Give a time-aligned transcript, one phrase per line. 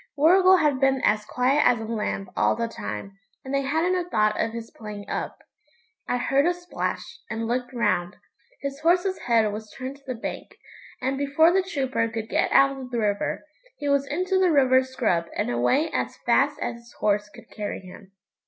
[0.15, 4.09] Warrigal had been as quiet as a lamb all the time, and they hadn't a
[4.09, 5.37] thought of his playing up.
[6.07, 8.15] I heard a splash, and looked round;
[8.61, 10.55] his horse's head was turned to the bank,
[11.03, 13.45] and, before the trooper could get out of the river,
[13.77, 17.81] he was into the river scrub and away as fast as his horse could carry
[17.81, 18.11] him.